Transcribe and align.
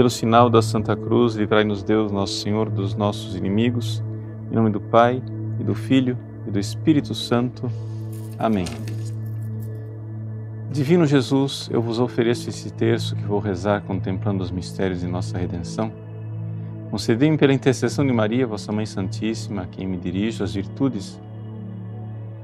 pelo 0.00 0.08
sinal 0.08 0.48
da 0.48 0.62
Santa 0.62 0.96
Cruz, 0.96 1.34
livrai-nos 1.34 1.82
Deus, 1.82 2.10
nosso 2.10 2.32
Senhor, 2.32 2.70
dos 2.70 2.94
nossos 2.94 3.36
inimigos. 3.36 4.02
Em 4.50 4.54
nome 4.54 4.70
do 4.70 4.80
Pai, 4.80 5.22
e 5.58 5.62
do 5.62 5.74
Filho, 5.74 6.16
e 6.48 6.50
do 6.50 6.58
Espírito 6.58 7.14
Santo. 7.14 7.70
Amém. 8.38 8.64
Divino 10.72 11.04
Jesus, 11.04 11.68
eu 11.70 11.82
vos 11.82 11.98
ofereço 11.98 12.48
esse 12.48 12.70
terço 12.72 13.14
que 13.14 13.22
vou 13.24 13.40
rezar 13.40 13.82
contemplando 13.82 14.42
os 14.42 14.50
mistérios 14.50 15.00
de 15.00 15.06
nossa 15.06 15.36
redenção. 15.36 15.92
Concedei-me 16.90 17.36
pela 17.36 17.52
intercessão 17.52 18.06
de 18.06 18.12
Maria, 18.14 18.46
vossa 18.46 18.72
Mãe 18.72 18.86
Santíssima, 18.86 19.64
a 19.64 19.66
quem 19.66 19.86
me 19.86 19.98
dirijo, 19.98 20.42
as 20.42 20.54
virtudes 20.54 21.20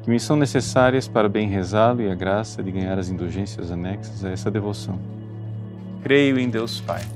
que 0.02 0.11
me 0.11 0.20
são 0.20 0.36
necessárias 0.36 1.09
para 1.09 1.27
bem 1.27 1.48
rezá-lo 1.48 2.02
e 2.02 2.10
a 2.10 2.15
graça 2.15 2.62
de 2.62 2.70
ganhar 2.70 2.98
as 2.98 3.09
indulgências 3.09 3.73
anexas 3.73 4.27
a 4.27 4.29
essa 4.29 4.51
devoção. 4.51 5.01
Creio 6.02 6.38
em 6.38 6.51
Deus 6.51 6.82
Pai, 6.82 7.16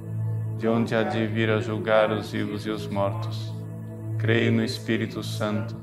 de 0.61 0.67
onde 0.67 0.93
há 0.93 1.01
de 1.01 1.25
vir 1.25 1.49
a 1.49 1.59
julgar 1.59 2.11
os 2.11 2.31
vivos 2.31 2.67
e 2.67 2.69
os 2.69 2.85
mortos. 2.85 3.51
Creio 4.19 4.51
no 4.51 4.63
Espírito 4.63 5.23
Santo, 5.23 5.75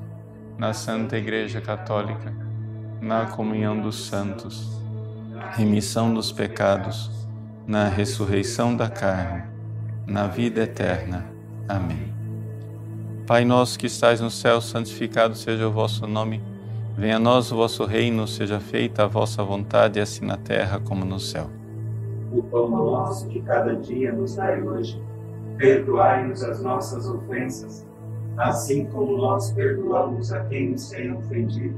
na 0.57 0.71
Santa 0.71 1.17
Igreja 1.17 1.59
Católica, 1.59 2.33
na 3.01 3.25
comunhão 3.25 3.77
dos 3.77 4.05
santos, 4.05 4.71
remissão 5.51 6.13
dos 6.13 6.31
pecados, 6.31 7.11
na 7.67 7.89
ressurreição 7.89 8.73
da 8.73 8.89
carne, 8.89 9.43
na 10.07 10.27
vida 10.27 10.61
eterna. 10.61 11.25
Amém. 11.67 12.13
Pai 13.27 13.43
nosso 13.43 13.77
que 13.77 13.87
estais 13.87 14.21
no 14.21 14.31
céu, 14.31 14.61
santificado 14.61 15.35
seja 15.35 15.67
o 15.67 15.73
vosso 15.73 16.07
nome. 16.07 16.41
Venha 16.97 17.17
a 17.17 17.19
nós 17.19 17.51
o 17.51 17.57
vosso 17.57 17.83
reino, 17.83 18.25
seja 18.25 18.61
feita 18.61 19.03
a 19.03 19.07
vossa 19.07 19.43
vontade, 19.43 19.99
assim 19.99 20.25
na 20.25 20.37
terra 20.37 20.79
como 20.79 21.03
no 21.03 21.19
céu. 21.19 21.58
O 22.31 22.43
pão 22.43 22.69
nosso 22.69 23.27
de 23.29 23.39
cada 23.41 23.75
dia 23.75 24.11
nos 24.11 24.35
dai 24.35 24.61
hoje. 24.61 25.01
Perdoai-nos 25.57 26.43
as 26.43 26.61
nossas 26.61 27.09
ofensas, 27.09 27.85
assim 28.37 28.85
como 28.85 29.17
nós 29.17 29.51
perdoamos 29.51 30.31
a 30.31 30.45
quem 30.45 30.71
nos 30.71 30.89
tem 30.89 31.13
ofendido. 31.13 31.75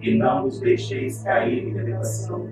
E 0.00 0.16
não 0.16 0.44
nos 0.44 0.60
deixeis 0.60 1.22
cair 1.22 1.68
em 1.68 1.74
tentação, 1.74 2.48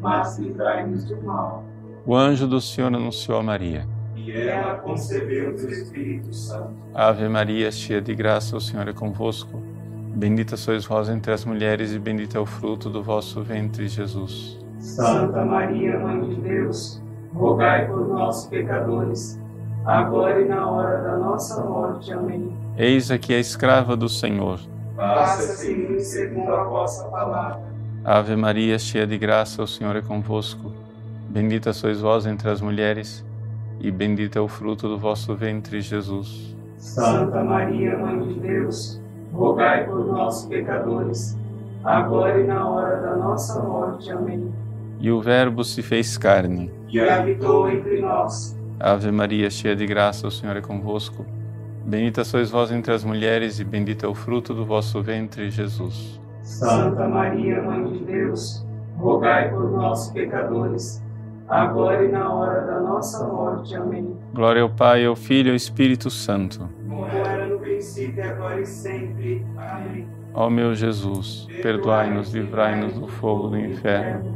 mas 0.00 0.38
livrai-nos 0.38 1.04
do 1.04 1.20
mal. 1.22 1.64
O 2.06 2.14
anjo 2.14 2.46
do 2.46 2.60
Senhor 2.60 2.88
anunciou 2.88 3.38
a 3.38 3.42
Maria 3.42 3.86
e 4.14 4.32
ela 4.32 4.76
concebeu 4.76 5.54
do 5.54 5.68
Espírito 5.68 6.32
Santo. 6.32 6.74
Ave 6.94 7.28
Maria, 7.28 7.70
cheia 7.70 8.00
de 8.00 8.14
graça, 8.14 8.56
o 8.56 8.60
Senhor 8.60 8.88
é 8.88 8.92
convosco. 8.92 9.62
Bendita 10.14 10.56
sois 10.56 10.84
vós 10.84 11.08
entre 11.08 11.32
as 11.32 11.44
mulheres 11.44 11.92
e 11.92 11.98
bendito 11.98 12.36
é 12.36 12.40
o 12.40 12.46
fruto 12.46 12.88
do 12.88 13.02
vosso 13.02 13.42
ventre, 13.42 13.88
Jesus. 13.88 14.63
Santa 14.84 15.44
Maria, 15.44 15.98
Mãe 15.98 16.28
de 16.28 16.34
Deus, 16.42 17.02
rogai 17.34 17.86
por 17.86 18.06
nós, 18.06 18.46
pecadores, 18.46 19.40
agora 19.84 20.42
e 20.42 20.44
na 20.44 20.70
hora 20.70 21.02
da 21.02 21.16
nossa 21.16 21.64
morte. 21.64 22.12
Amém. 22.12 22.52
Eis 22.76 23.10
aqui 23.10 23.32
a 23.34 23.40
escrava 23.40 23.96
do 23.96 24.10
Senhor. 24.10 24.60
Faça-se 24.94 26.00
segundo 26.00 26.54
a 26.54 26.64
vossa 26.64 27.08
palavra. 27.08 27.62
Ave 28.04 28.36
Maria, 28.36 28.78
cheia 28.78 29.06
de 29.06 29.16
graça, 29.16 29.62
o 29.62 29.66
Senhor 29.66 29.96
é 29.96 30.02
convosco. 30.02 30.70
Bendita 31.30 31.72
sois 31.72 32.00
vós 32.02 32.26
entre 32.26 32.50
as 32.50 32.60
mulheres 32.60 33.24
e 33.80 33.90
bendito 33.90 34.38
é 34.38 34.40
o 34.40 34.46
fruto 34.46 34.86
do 34.86 34.98
vosso 34.98 35.34
ventre, 35.34 35.80
Jesus. 35.80 36.54
Santa 36.76 37.42
Maria, 37.42 37.98
Mãe 37.98 38.20
de 38.28 38.34
Deus, 38.38 39.00
rogai 39.32 39.84
por 39.86 40.06
nós, 40.06 40.44
pecadores, 40.44 41.36
agora 41.82 42.38
e 42.38 42.46
na 42.46 42.68
hora 42.68 43.00
da 43.00 43.16
nossa 43.16 43.60
morte. 43.62 44.12
Amém. 44.12 44.52
E 45.04 45.12
o 45.12 45.20
Verbo 45.20 45.62
se 45.62 45.82
fez 45.82 46.16
carne 46.16 46.72
e 46.88 46.98
habitou 46.98 47.68
entre 47.68 48.00
nós. 48.00 48.58
Ave 48.80 49.12
Maria, 49.12 49.50
cheia 49.50 49.76
de 49.76 49.84
graça, 49.84 50.26
o 50.26 50.30
Senhor 50.30 50.56
é 50.56 50.62
convosco. 50.62 51.26
Bendita 51.84 52.24
sois 52.24 52.50
vós 52.50 52.72
entre 52.72 52.90
as 52.90 53.04
mulheres, 53.04 53.60
e 53.60 53.64
bendito 53.64 54.06
é 54.06 54.08
o 54.08 54.14
fruto 54.14 54.54
do 54.54 54.64
vosso 54.64 55.02
ventre, 55.02 55.50
Jesus. 55.50 56.18
Santa 56.40 57.06
Maria, 57.06 57.60
Mãe 57.60 57.92
de 57.92 57.98
Deus, 57.98 58.66
rogai 58.96 59.50
por 59.50 59.72
nós, 59.72 60.10
pecadores, 60.10 61.04
agora 61.48 62.02
e 62.02 62.08
na 62.10 62.32
hora 62.32 62.62
da 62.62 62.80
nossa 62.80 63.28
morte. 63.28 63.76
Amém. 63.76 64.16
Glória 64.32 64.62
ao 64.62 64.70
Pai, 64.70 65.04
ao 65.04 65.14
Filho 65.14 65.48
e 65.48 65.50
ao 65.50 65.56
Espírito 65.56 66.08
Santo. 66.08 66.66
Como 66.88 67.04
era 67.08 67.46
no 67.46 67.58
princípio, 67.58 68.24
agora 68.24 68.58
e 68.58 68.64
sempre. 68.64 69.44
Amém. 69.58 70.08
Ó 70.32 70.48
meu 70.48 70.74
Jesus, 70.74 71.46
perdoai-nos, 71.60 72.32
livrai-nos 72.32 72.94
do 72.94 73.06
fogo 73.06 73.48
do 73.48 73.58
inferno, 73.58 74.34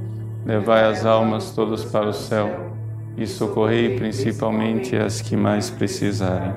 levai 0.49 0.85
as 0.85 1.05
almas 1.05 1.51
todas 1.51 1.85
para 1.85 2.09
o 2.09 2.13
céu 2.15 2.73
e 3.19 3.27
socorrei 3.27 3.99
principalmente 3.99 4.97
as 4.97 5.21
que 5.21 5.37
mais 5.37 5.69
precisarem. 5.69 6.55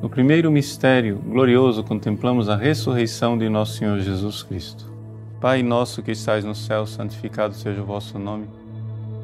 No 0.00 0.08
primeiro 0.08 0.50
mistério 0.50 1.18
glorioso 1.18 1.84
contemplamos 1.84 2.48
a 2.48 2.56
ressurreição 2.56 3.36
de 3.36 3.46
nosso 3.50 3.76
Senhor 3.76 3.98
Jesus 3.98 4.42
Cristo. 4.42 4.90
Pai 5.38 5.62
nosso 5.62 6.02
que 6.02 6.12
estais 6.12 6.46
no 6.46 6.54
céu, 6.54 6.86
santificado 6.86 7.52
seja 7.52 7.82
o 7.82 7.84
vosso 7.84 8.18
nome. 8.18 8.48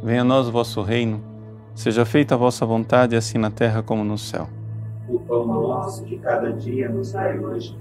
Venha 0.03 0.21
a 0.21 0.25
nós 0.25 0.47
o 0.47 0.53
vosso 0.53 0.83
reino, 0.83 1.23
seja 1.75 2.05
feita 2.05 2.35
a 2.35 2.39
vossa 2.39 2.67
vontade, 2.67 3.17
assim 3.17 3.39
na 3.39 3.51
terra 3.51 3.83
como 3.83 4.05
no 4.05 4.19
céu. 4.19 4.47
O 5.09 5.19
pão 5.21 5.47
nosso 5.47 6.05
de 6.05 6.19
cada 6.19 6.53
dia 6.53 6.91
nos 6.91 7.13
dai 7.13 7.39
hoje. 7.39 7.75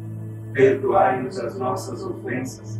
Perdoai-nos 0.54 1.38
as 1.40 1.60
nossas 1.60 2.02
ofensas, 2.06 2.80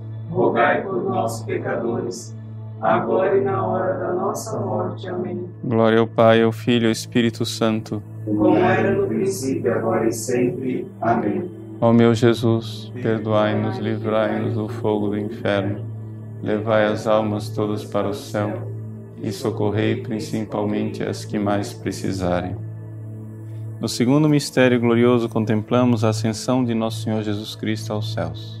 rogai 0.31 0.81
por 0.81 1.03
nós, 1.03 1.43
pecadores, 1.43 2.35
agora 2.81 3.37
e 3.37 3.41
na 3.41 3.65
hora 3.65 3.93
da 3.99 4.13
nossa 4.13 4.59
morte. 4.59 5.07
Amém. 5.07 5.45
Glória 5.63 5.99
ao 5.99 6.07
Pai, 6.07 6.41
ao 6.41 6.51
Filho 6.51 6.85
e 6.85 6.87
ao 6.87 6.91
Espírito 6.91 7.45
Santo. 7.45 8.01
Como 8.25 8.57
era 8.57 8.91
no 8.91 9.07
princípio, 9.07 9.73
agora 9.73 10.07
e 10.07 10.13
sempre. 10.13 10.87
Amém. 11.01 11.49
Ó 11.79 11.91
meu 11.91 12.13
Jesus, 12.13 12.91
perdoai-nos, 13.01 13.77
livrai-nos 13.77 14.53
do 14.53 14.69
fogo 14.69 15.09
do 15.09 15.17
inferno, 15.17 15.83
levai 16.41 16.85
as 16.85 17.07
almas 17.07 17.49
todas 17.49 17.83
para 17.83 18.07
o 18.07 18.13
céu 18.13 18.67
e 19.21 19.31
socorrei 19.31 19.95
principalmente 19.95 21.03
as 21.03 21.25
que 21.25 21.39
mais 21.39 21.73
precisarem. 21.73 22.55
No 23.79 23.89
segundo 23.89 24.29
mistério 24.29 24.79
glorioso, 24.79 25.27
contemplamos 25.27 26.03
a 26.03 26.09
ascensão 26.09 26.63
de 26.63 26.75
nosso 26.75 27.01
Senhor 27.01 27.23
Jesus 27.23 27.55
Cristo 27.55 27.91
aos 27.91 28.13
céus. 28.13 28.60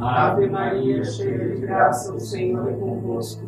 Ave 0.00 0.48
Maria, 0.48 1.04
cheia 1.04 1.54
de 1.54 1.60
graça, 1.60 2.14
o 2.14 2.18
Senhor 2.18 2.68
é 2.68 2.72
convosco. 2.72 3.46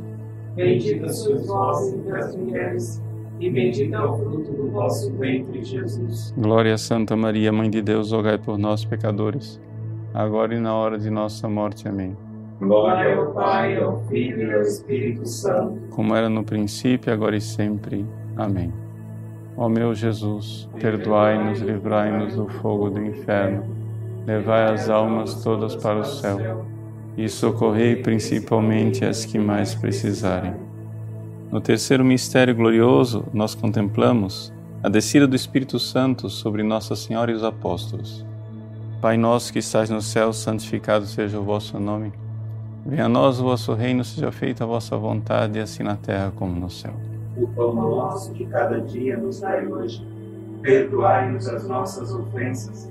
Bendita 0.55 1.09
sois 1.09 1.47
vós 1.47 1.95
entre 1.95 2.15
as 2.15 2.37
mulheres, 2.37 3.03
e 3.41 3.49
bendito 3.49 3.95
é 3.95 4.05
o 4.05 4.19
fruto 4.19 4.53
do 4.53 4.71
vosso 4.71 5.11
ventre, 5.15 5.65
Jesus. 5.65 6.35
Glória 6.37 6.75
a 6.75 6.79
Santa 6.79 7.17
Maria, 7.17 7.51
Mãe 7.51 7.71
de 7.71 7.81
Deus, 7.81 8.13
rogai 8.13 8.37
por 8.37 8.59
nós, 8.59 8.85
pecadores, 8.85 9.59
agora 10.13 10.55
e 10.55 10.61
na 10.61 10.75
hora 10.75 10.99
de 10.99 11.09
nossa 11.09 11.49
morte. 11.49 11.89
Amém. 11.89 12.15
Glória 12.61 13.17
ao 13.17 13.33
Pai, 13.33 13.83
ao 13.83 14.03
Filho 14.05 14.43
e 14.43 14.55
ao 14.55 14.61
Espírito 14.61 15.27
Santo. 15.27 15.81
Como 15.89 16.15
era 16.15 16.29
no 16.29 16.45
princípio, 16.45 17.11
agora 17.11 17.35
e 17.35 17.41
sempre. 17.41 18.07
Amém. 18.37 18.71
Ó 19.57 19.71
meu 19.71 19.95
Jesus, 19.95 20.69
perdoai-nos, 20.79 21.61
livrai-nos 21.61 22.37
do 22.37 22.47
fogo 22.47 22.91
do 22.91 23.03
inferno, 23.03 23.65
levai 24.27 24.73
as 24.73 24.89
almas 24.89 25.43
todas 25.43 25.75
para 25.77 26.01
o 26.01 26.05
céu 26.05 26.65
e 27.17 27.29
socorrei 27.29 27.97
principalmente 27.97 29.05
as 29.05 29.25
que 29.25 29.39
mais 29.39 29.75
precisarem. 29.75 30.55
No 31.51 31.61
terceiro 31.61 32.05
mistério 32.05 32.55
glorioso, 32.55 33.25
nós 33.33 33.55
contemplamos 33.55 34.53
a 34.83 34.89
descida 34.89 35.27
do 35.27 35.37
Espírito 35.37 35.79
Santo 35.79 36.29
sobre 36.31 36.63
Nossa 36.63 36.97
Senhora 36.97 37.31
e 37.31 37.35
os 37.35 37.45
apóstolos. 37.45 38.25
Pai 39.01 39.17
nosso 39.17 39.53
que 39.53 39.59
estás 39.59 39.91
no 39.91 40.01
céu, 40.01 40.33
santificado 40.33 41.07
seja 41.07 41.39
o 41.39 41.45
vosso 41.45 41.79
nome. 41.79 42.13
Venha 42.87 43.05
a 43.05 43.09
nós 43.09 43.39
o 43.39 43.45
vosso 43.45 43.75
reino, 43.75 44.05
seja 44.05 44.33
feita 44.33 44.65
a 44.65 44.67
vossa 44.67 44.97
vontade, 44.97 45.61
assim 45.61 45.83
na 45.83 45.97
terra 45.97 46.33
como 46.35 46.59
no 46.59 46.71
céu. 46.71 46.95
O 47.37 47.47
pão 47.49 47.75
nosso 47.75 48.33
de 48.33 48.45
cada 48.47 48.81
dia 48.81 49.17
nos 49.17 49.41
dai 49.41 49.67
hoje. 49.67 50.07
Perdoai-nos 50.63 51.49
as 51.49 51.67
nossas 51.67 52.13
ofensas, 52.13 52.91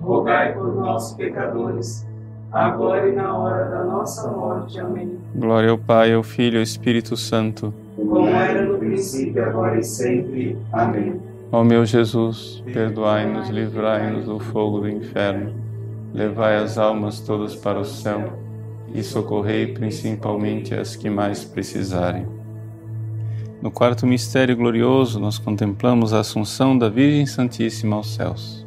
rogai 0.00 0.52
por 0.54 0.74
nós, 0.74 1.12
pecadores, 1.14 2.06
agora 2.50 3.08
e 3.08 3.12
na 3.12 3.36
hora 3.36 3.64
da 3.66 3.84
nossa 3.84 4.28
morte. 4.30 4.80
Amém. 4.80 5.18
Glória 5.34 5.70
ao 5.70 5.78
Pai, 5.78 6.12
ao 6.12 6.22
Filho 6.22 6.56
e 6.56 6.58
ao 6.58 6.62
Espírito 6.62 7.16
Santo. 7.16 7.72
Como 7.96 8.28
era 8.28 8.62
no 8.62 8.78
princípio, 8.78 9.44
agora 9.44 9.78
e 9.78 9.84
sempre. 9.84 10.56
Amém. 10.72 11.20
Ó 11.52 11.64
meu 11.64 11.84
Jesus, 11.84 12.62
perdoai-nos, 12.72 13.48
livrai-nos 13.48 14.24
do 14.26 14.38
fogo 14.38 14.80
do 14.80 14.88
inferno, 14.88 15.52
levai 16.14 16.56
as 16.56 16.78
almas 16.78 17.20
todas 17.20 17.56
para 17.56 17.80
o 17.80 17.84
céu 17.84 18.38
e 18.94 19.02
socorrei 19.02 19.66
principalmente 19.66 20.74
as 20.74 20.94
que 20.94 21.10
mais 21.10 21.44
precisarem. 21.44 22.24
No 23.60 23.70
quarto 23.70 24.06
mistério 24.06 24.56
glorioso, 24.56 25.20
nós 25.20 25.38
contemplamos 25.38 26.14
a 26.14 26.20
assunção 26.20 26.78
da 26.78 26.88
Virgem 26.88 27.26
Santíssima 27.26 27.96
aos 27.96 28.14
céus. 28.14 28.66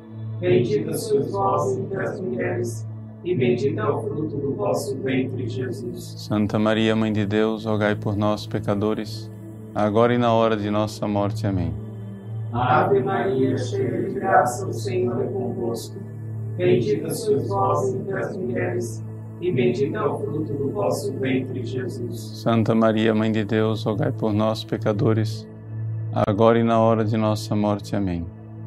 Bendita 0.41 0.93
sois 0.93 1.29
vós 1.29 1.77
entre 1.77 2.01
as 2.01 2.19
mulheres, 2.19 2.87
e 3.23 3.35
bendito 3.35 3.79
é 3.79 3.87
o 3.87 4.01
fruto 4.01 4.35
do 4.37 4.55
vosso 4.55 4.97
ventre, 4.97 5.47
Jesus. 5.47 6.15
Santa 6.17 6.57
Maria, 6.57 6.95
Mãe 6.95 7.13
de 7.13 7.27
Deus, 7.27 7.65
rogai 7.65 7.93
por 7.93 8.17
nós, 8.17 8.47
pecadores, 8.47 9.29
agora 9.75 10.15
e 10.15 10.17
na 10.17 10.33
hora 10.33 10.57
de 10.57 10.71
nossa 10.71 11.07
morte. 11.07 11.45
Amém. 11.45 11.71
Ave 12.51 13.01
Maria, 13.01 13.55
cheia 13.55 14.01
de 14.01 14.15
graça, 14.15 14.65
o 14.65 14.73
Senhor 14.73 15.21
é 15.21 15.27
convosco. 15.27 15.97
Bendita 16.57 17.11
sois 17.11 17.47
vós 17.47 17.93
entre 17.93 18.17
as 18.17 18.35
mulheres, 18.35 19.05
e 19.39 19.51
bendito 19.51 19.95
é 19.95 20.03
o 20.03 20.17
fruto 20.17 20.53
do 20.53 20.71
vosso 20.71 21.13
ventre, 21.19 21.63
Jesus. 21.63 22.19
Santa 22.19 22.73
Maria, 22.73 23.13
Mãe 23.13 23.31
de 23.31 23.45
Deus, 23.45 23.83
rogai 23.83 24.11
por 24.11 24.33
nós, 24.33 24.63
pecadores, 24.63 25.47
agora 26.11 26.57
e 26.57 26.63
na 26.63 26.79
hora 26.79 27.05
de 27.05 27.15
nossa 27.15 27.55
morte. 27.55 27.95
Amém. 27.95 28.25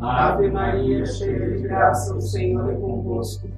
Ave 0.00 0.50
Maria, 0.50 1.04
cheia 1.04 1.50
de 1.50 1.62
graça, 1.62 2.14
o 2.14 2.20
Senhor 2.20 2.70
é 2.70 2.74
convosco. 2.74 3.48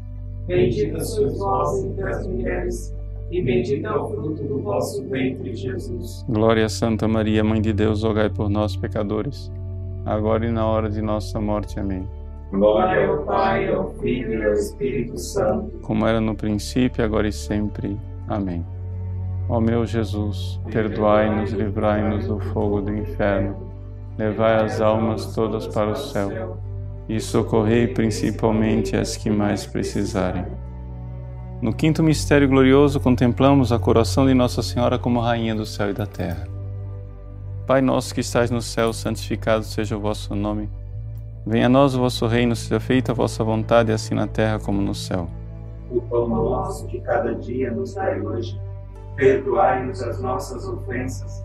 Bendita 0.46 0.98
sois 1.00 1.38
vós 1.38 1.84
entre 1.84 2.08
as 2.08 2.26
mulheres, 2.26 2.96
e 3.30 3.42
bendito 3.42 3.86
é 3.86 3.96
o 3.96 4.08
fruto 4.08 4.42
do 4.44 4.58
vosso 4.62 5.06
ventre, 5.08 5.54
Jesus. 5.54 6.24
Glória 6.28 6.64
a 6.64 6.68
Santa 6.68 7.06
Maria, 7.06 7.44
Mãe 7.44 7.60
de 7.60 7.72
Deus, 7.72 8.02
rogai 8.02 8.30
por 8.30 8.48
nós, 8.48 8.74
pecadores, 8.74 9.52
agora 10.06 10.46
e 10.46 10.50
na 10.50 10.66
hora 10.66 10.88
de 10.88 11.02
nossa 11.02 11.40
morte. 11.40 11.78
Amém. 11.78 12.08
Glória 12.50 13.06
ao 13.06 13.22
Pai, 13.24 13.72
ao 13.72 13.90
Filho 13.94 14.40
e 14.40 14.44
ao 14.44 14.52
Espírito 14.54 15.18
Santo. 15.18 15.78
Como 15.82 16.06
era 16.06 16.20
no 16.20 16.34
princípio, 16.34 17.04
agora 17.04 17.28
e 17.28 17.32
sempre. 17.32 17.96
Amém. 18.26 18.64
Ó 19.48 19.60
meu 19.60 19.84
Jesus, 19.84 20.60
perdoai-nos, 20.72 21.52
livrai-nos 21.52 22.26
do 22.26 22.38
fogo 22.38 22.80
do 22.80 22.94
inferno, 22.94 23.69
levai 24.18 24.64
as 24.64 24.80
almas 24.80 25.34
todas 25.34 25.66
para 25.66 25.90
o 25.90 25.96
céu 25.96 26.58
e 27.08 27.18
socorrei 27.20 27.88
principalmente 27.88 28.96
as 28.96 29.16
que 29.16 29.28
mais 29.28 29.66
precisarem. 29.66 30.44
No 31.60 31.74
quinto 31.74 32.02
mistério 32.02 32.48
glorioso, 32.48 33.00
contemplamos 33.00 33.72
a 33.72 33.78
coroação 33.78 34.26
de 34.26 34.32
Nossa 34.32 34.62
Senhora 34.62 34.98
como 34.98 35.20
Rainha 35.20 35.54
do 35.54 35.66
céu 35.66 35.90
e 35.90 35.92
da 35.92 36.06
terra. 36.06 36.48
Pai 37.66 37.80
nosso 37.82 38.14
que 38.14 38.20
estais 38.20 38.50
no 38.50 38.62
céu, 38.62 38.92
santificado 38.92 39.64
seja 39.64 39.96
o 39.96 40.00
vosso 40.00 40.34
nome. 40.34 40.70
Venha 41.46 41.66
a 41.66 41.68
nós 41.68 41.94
o 41.94 41.98
vosso 41.98 42.26
reino, 42.26 42.54
seja 42.56 42.80
feita 42.80 43.12
a 43.12 43.14
vossa 43.14 43.44
vontade, 43.44 43.92
assim 43.92 44.14
na 44.14 44.26
terra 44.26 44.58
como 44.58 44.80
no 44.80 44.94
céu. 44.94 45.28
O 45.90 46.00
pão 46.00 46.28
nosso 46.28 46.86
de 46.86 47.00
cada 47.00 47.34
dia 47.34 47.70
nos 47.70 47.94
dai 47.94 48.20
hoje. 48.20 48.60
Perdoai-nos 49.16 50.02
as 50.02 50.20
nossas 50.20 50.66
ofensas, 50.66 51.44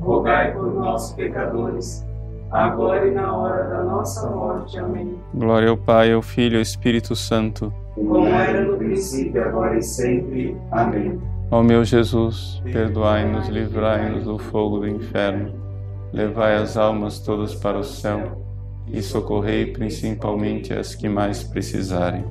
rogai 0.00 0.52
por 0.52 0.74
nós, 0.74 1.12
pecadores, 1.12 2.06
agora 2.50 3.06
e 3.06 3.10
na 3.10 3.36
hora 3.36 3.64
da 3.64 3.82
nossa 3.82 4.28
morte. 4.30 4.78
Amém. 4.78 5.18
Glória 5.34 5.68
ao 5.68 5.76
Pai, 5.76 6.12
ao 6.12 6.22
Filho 6.22 6.54
e 6.54 6.56
ao 6.56 6.62
Espírito 6.62 7.14
Santo. 7.14 7.72
Como 7.94 8.26
era 8.26 8.62
no 8.62 8.76
princípio, 8.76 9.42
agora 9.42 9.76
e 9.78 9.82
sempre. 9.82 10.56
Amém. 10.70 11.20
Ó 11.50 11.62
meu 11.62 11.82
Jesus, 11.82 12.62
perdoai-nos, 12.62 13.48
livrai-nos 13.48 14.24
do 14.24 14.38
fogo 14.38 14.80
do 14.80 14.88
inferno, 14.88 15.54
levai 16.12 16.56
as 16.56 16.76
almas 16.76 17.20
todas 17.20 17.54
para 17.54 17.78
o 17.78 17.84
céu 17.84 18.42
e 18.86 19.00
socorrei 19.00 19.66
principalmente 19.66 20.74
as 20.74 20.94
que 20.94 21.08
mais 21.08 21.42
precisarem. 21.42 22.24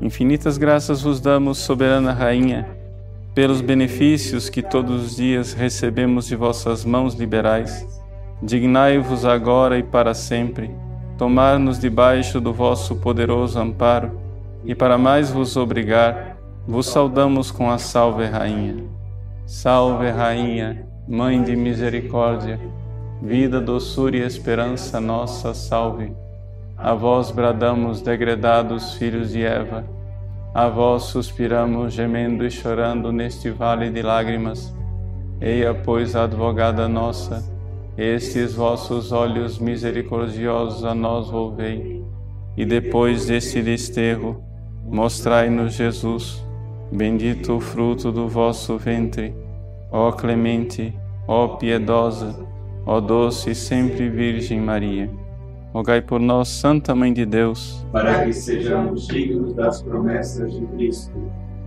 Infinitas 0.00 0.56
graças 0.56 1.02
vos 1.02 1.20
damos, 1.20 1.58
soberana 1.58 2.12
Rainha, 2.12 2.77
pelos 3.38 3.60
benefícios 3.60 4.48
que 4.48 4.60
todos 4.60 5.00
os 5.00 5.16
dias 5.16 5.52
recebemos 5.52 6.26
de 6.26 6.34
vossas 6.34 6.84
mãos 6.84 7.14
liberais. 7.14 7.86
Dignai-vos 8.42 9.24
agora 9.24 9.78
e 9.78 9.82
para 9.84 10.12
sempre 10.12 10.74
tomar-nos 11.16 11.78
debaixo 11.78 12.40
do 12.40 12.52
vosso 12.52 12.96
poderoso 12.96 13.56
amparo, 13.60 14.18
e 14.64 14.74
para 14.74 14.98
mais 14.98 15.30
vos 15.30 15.56
obrigar, 15.56 16.36
vos 16.66 16.86
saudamos 16.86 17.52
com 17.52 17.70
a 17.70 17.78
Salve 17.78 18.24
Rainha. 18.24 18.82
Salve 19.46 20.10
Rainha, 20.10 20.84
Mãe 21.06 21.40
de 21.40 21.54
Misericórdia, 21.54 22.58
vida, 23.22 23.60
doçura 23.60 24.16
e 24.16 24.20
esperança 24.20 25.00
nossa, 25.00 25.54
salve. 25.54 26.12
A 26.76 26.92
vós 26.92 27.30
bradamos, 27.30 28.02
degredados 28.02 28.94
filhos 28.94 29.30
de 29.30 29.44
Eva, 29.44 29.84
a 30.54 30.68
vós 30.68 31.04
suspiramos, 31.04 31.92
gemendo 31.92 32.44
e 32.44 32.50
chorando 32.50 33.12
neste 33.12 33.50
vale 33.50 33.90
de 33.90 34.02
lágrimas. 34.02 34.74
Eia, 35.40 35.74
pois, 35.74 36.16
advogada 36.16 36.88
nossa, 36.88 37.44
estes 37.96 38.54
vossos 38.54 39.12
olhos 39.12 39.58
misericordiosos 39.58 40.84
a 40.84 40.94
nós 40.94 41.28
volvei, 41.30 42.04
e 42.56 42.64
depois 42.64 43.26
deste 43.26 43.62
desterro, 43.62 44.42
mostrai-nos 44.84 45.74
Jesus, 45.74 46.44
bendito 46.90 47.56
o 47.56 47.60
fruto 47.60 48.10
do 48.10 48.26
vosso 48.26 48.76
ventre. 48.78 49.34
Ó 49.92 50.10
clemente, 50.12 50.92
ó 51.26 51.56
piedosa, 51.56 52.34
ó 52.84 53.00
doce 53.00 53.50
e 53.50 53.54
sempre 53.54 54.08
Virgem 54.08 54.60
Maria. 54.60 55.27
Rogai 55.78 56.02
por 56.02 56.18
nós, 56.18 56.48
Santa 56.48 56.92
Mãe 56.92 57.12
de 57.12 57.24
Deus, 57.24 57.86
para 57.92 58.24
que 58.24 58.32
sejamos 58.32 59.06
dignos 59.06 59.54
das 59.54 59.80
promessas 59.80 60.52
de 60.52 60.66
Cristo. 60.66 61.12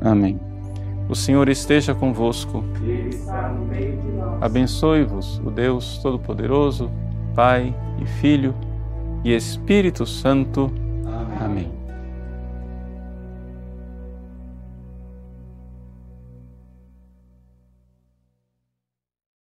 Amém. 0.01 0.37
O 1.07 1.15
Senhor 1.15 1.47
esteja 1.47 1.95
convosco. 1.95 2.61
Ele 2.83 3.07
está 3.07 3.47
no 3.47 3.65
meio 3.65 3.95
de 3.95 4.07
nós. 4.09 4.43
Abençoe-vos 4.43 5.39
o 5.45 5.49
Deus 5.49 5.99
Todo-Poderoso, 5.99 6.91
Pai 7.33 7.73
e 8.01 8.05
Filho 8.05 8.53
e 9.23 9.33
Espírito 9.33 10.05
Santo. 10.05 10.69
Amém. 11.39 11.71